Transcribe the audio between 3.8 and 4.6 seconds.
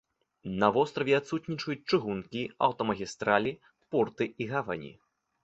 порты і